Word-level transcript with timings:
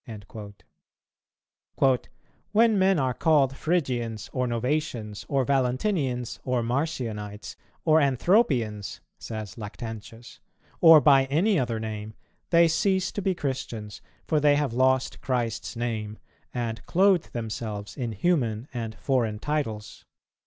"[258:2] 1.77 2.07
"When 2.53 2.79
men 2.79 2.97
are 2.97 3.13
called 3.13 3.55
Phrygians, 3.55 4.31
or 4.33 4.47
Novatians, 4.47 5.25
or 5.29 5.45
Valentinians, 5.45 6.39
or 6.43 6.63
Marcionites, 6.63 7.55
or 7.85 7.99
Anthropians," 8.01 8.99
says 9.19 9.59
Lactantius, 9.59 10.39
"or 10.79 10.99
by 11.01 11.25
any 11.25 11.59
other 11.59 11.79
name, 11.79 12.15
they 12.49 12.67
cease 12.67 13.11
to 13.11 13.21
be 13.21 13.35
Christians; 13.35 14.01
for 14.25 14.39
they 14.39 14.55
have 14.55 14.73
lost 14.73 15.21
Christ's 15.21 15.75
Name, 15.75 16.17
and 16.51 16.83
clothe 16.87 17.25
themselves 17.25 17.95
in 17.95 18.13
human 18.13 18.67
and 18.73 18.95
foreign 18.95 19.37
titles. 19.37 20.03